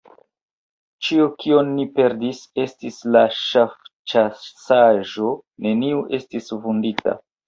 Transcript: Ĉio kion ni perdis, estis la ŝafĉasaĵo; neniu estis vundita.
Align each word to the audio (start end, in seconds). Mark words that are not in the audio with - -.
Ĉio 1.07 1.25
kion 1.41 1.67
ni 1.73 1.83
perdis, 1.99 2.39
estis 2.63 2.97
la 3.15 3.21
ŝafĉasaĵo; 3.41 5.29
neniu 5.67 6.01
estis 6.19 6.49
vundita. 6.65 7.15